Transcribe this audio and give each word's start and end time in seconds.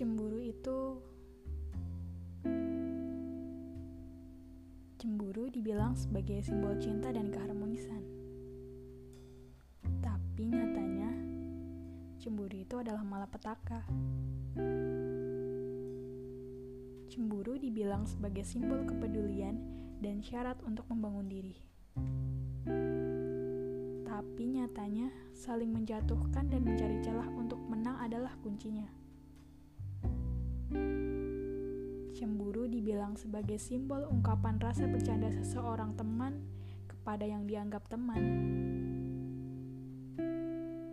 Cemburu 0.00 0.40
itu 0.40 0.96
Cemburu 4.96 5.52
dibilang 5.52 5.92
sebagai 5.92 6.40
simbol 6.40 6.72
cinta 6.80 7.12
dan 7.12 7.28
keharmonisan. 7.28 8.00
Tapi 10.00 10.56
nyatanya 10.56 11.12
cemburu 12.16 12.64
itu 12.64 12.80
adalah 12.80 13.04
malapetaka. 13.04 13.84
Cemburu 17.12 17.60
dibilang 17.60 18.08
sebagai 18.08 18.48
simbol 18.48 18.80
kepedulian 18.88 19.60
dan 20.00 20.24
syarat 20.24 20.56
untuk 20.64 20.88
membangun 20.88 21.28
diri. 21.28 21.60
Tapi 24.08 24.48
nyatanya 24.48 25.12
saling 25.36 25.68
menjatuhkan 25.68 26.48
dan 26.48 26.64
mencari 26.64 27.04
celah 27.04 27.28
untuk 27.36 27.60
menang 27.68 28.00
adalah 28.00 28.32
kuncinya. 28.40 28.88
Dibilang 32.90 33.14
sebagai 33.14 33.54
simbol 33.54 34.02
ungkapan 34.10 34.58
rasa 34.58 34.82
bercanda 34.90 35.30
seseorang 35.30 35.94
teman 35.94 36.42
kepada 36.90 37.22
yang 37.22 37.46
dianggap 37.46 37.86
teman. 37.86 38.18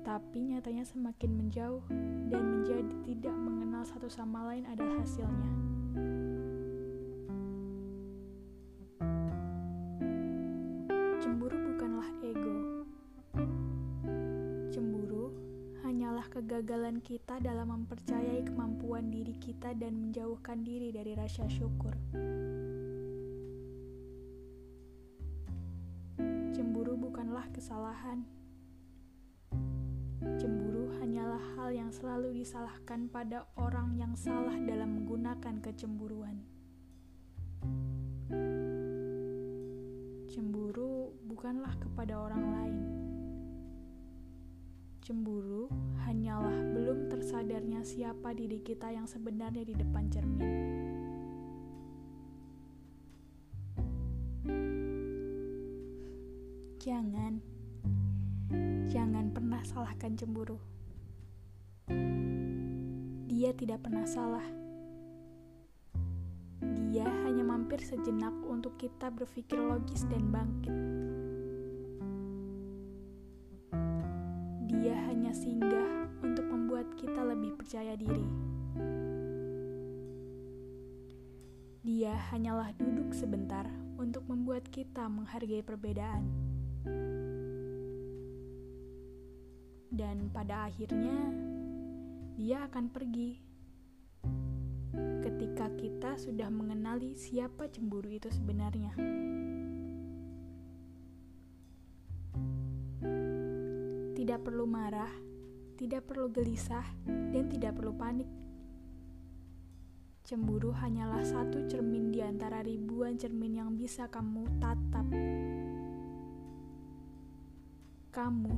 Tapi 0.00 0.38
nyatanya 0.40 0.88
semakin 0.88 1.36
menjauh 1.36 1.84
dan 2.32 2.48
menjadi 2.48 2.96
tidak 3.04 3.36
mengenal 3.36 3.84
satu 3.84 4.08
sama 4.08 4.40
lain 4.48 4.64
adalah 4.72 5.04
hasilnya. 5.04 5.52
Kegagalan 16.32 17.04
kita 17.04 17.36
dalam 17.44 17.68
mempercayai 17.68 18.40
kemampuan 18.48 19.12
diri 19.12 19.36
kita 19.36 19.76
dan 19.76 20.00
menjauhkan 20.00 20.64
diri 20.64 20.88
dari 20.88 21.12
rasa 21.12 21.44
syukur. 21.44 21.92
Cemburu 26.56 26.96
bukanlah 26.96 27.44
kesalahan. 27.52 28.24
Cemburu 30.40 30.96
hanyalah 31.04 31.44
hal 31.60 31.68
yang 31.76 31.92
selalu 31.92 32.40
disalahkan 32.40 33.12
pada 33.12 33.44
orang 33.60 33.92
yang 34.00 34.16
salah 34.16 34.56
dalam 34.56 35.04
menggunakan 35.04 35.60
kecemburuan. 35.60 36.40
Cemburu 40.32 41.12
bukanlah 41.28 41.76
kepada 41.76 42.16
orang 42.16 42.44
lain. 42.56 43.01
Cemburu 45.12 45.68
hanyalah 46.08 46.72
belum 46.72 47.12
tersadarnya 47.12 47.84
siapa 47.84 48.32
diri 48.32 48.64
kita 48.64 48.88
yang 48.88 49.04
sebenarnya 49.04 49.60
di 49.60 49.76
depan 49.76 50.08
cermin. 50.08 50.48
Jangan, 56.80 57.44
jangan 58.88 59.28
pernah 59.36 59.60
salahkan 59.68 60.16
cemburu. 60.16 60.56
Dia 63.28 63.52
tidak 63.52 63.84
pernah 63.84 64.08
salah. 64.08 64.48
Dia 66.88 67.04
hanya 67.28 67.44
mampir 67.44 67.84
sejenak 67.84 68.32
untuk 68.48 68.80
kita 68.80 69.12
berpikir 69.12 69.60
logis 69.60 70.08
dan 70.08 70.32
bangkit. 70.32 71.11
Dia 74.72 74.96
hanya 75.12 75.36
singgah 75.36 76.08
untuk 76.24 76.48
membuat 76.48 76.88
kita 76.96 77.20
lebih 77.20 77.60
percaya 77.60 77.92
diri. 77.92 78.24
Dia 81.84 82.16
hanyalah 82.32 82.72
duduk 82.80 83.12
sebentar 83.12 83.68
untuk 84.00 84.24
membuat 84.32 84.64
kita 84.72 85.12
menghargai 85.12 85.60
perbedaan. 85.60 86.24
Dan 89.92 90.32
pada 90.32 90.72
akhirnya, 90.72 91.20
dia 92.40 92.64
akan 92.64 92.88
pergi 92.88 93.36
ketika 95.20 95.68
kita 95.76 96.16
sudah 96.16 96.48
mengenali 96.48 97.12
siapa 97.12 97.68
cemburu 97.68 98.08
itu 98.08 98.32
sebenarnya. 98.32 98.96
Tidak 104.22 104.38
perlu 104.38 104.70
marah, 104.70 105.10
tidak 105.74 106.06
perlu 106.06 106.30
gelisah, 106.30 106.86
dan 107.10 107.50
tidak 107.50 107.74
perlu 107.74 107.90
panik. 107.90 108.30
Cemburu 110.22 110.70
hanyalah 110.70 111.26
satu 111.26 111.66
cermin 111.66 112.14
di 112.14 112.22
antara 112.22 112.62
ribuan 112.62 113.18
cermin 113.18 113.58
yang 113.58 113.74
bisa 113.74 114.06
kamu 114.06 114.46
tatap. 114.62 115.10
Kamu 118.14 118.54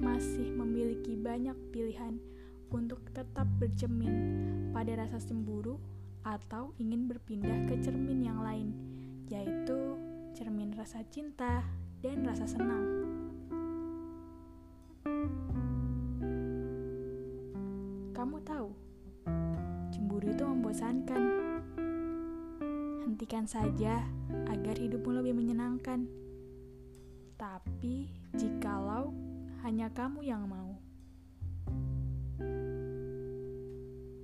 masih 0.00 0.48
memiliki 0.56 1.20
banyak 1.20 1.58
pilihan 1.68 2.16
untuk 2.72 3.04
tetap 3.12 3.44
bercermin 3.60 4.16
pada 4.72 5.04
rasa 5.04 5.20
cemburu 5.20 5.76
atau 6.24 6.72
ingin 6.80 7.12
berpindah 7.12 7.68
ke 7.68 7.76
cermin 7.84 8.24
yang 8.24 8.40
lain, 8.40 8.72
yaitu 9.28 10.00
cermin 10.32 10.72
rasa 10.72 11.04
cinta 11.12 11.60
dan 12.00 12.24
rasa 12.24 12.48
senang. 12.48 13.03
Kamu 18.24 18.40
tahu, 18.40 18.72
cemburu 19.92 20.32
itu 20.32 20.48
membosankan. 20.48 21.22
Hentikan 23.04 23.44
saja 23.44 24.00
agar 24.48 24.80
hidupmu 24.80 25.20
lebih 25.20 25.36
menyenangkan. 25.36 26.08
Tapi, 27.36 28.08
jikalau 28.32 29.12
hanya 29.60 29.92
kamu 29.92 30.24
yang 30.24 30.48
mau, 30.48 30.72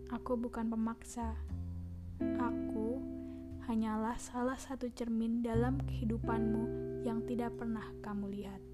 aku 0.08 0.32
bukan 0.32 0.72
pemaksa. 0.72 1.36
Aku 2.40 3.04
hanyalah 3.68 4.16
salah 4.16 4.56
satu 4.56 4.88
cermin 4.96 5.44
dalam 5.44 5.76
kehidupanmu 5.76 6.64
yang 7.04 7.20
tidak 7.28 7.52
pernah 7.60 7.84
kamu 8.00 8.32
lihat. 8.32 8.69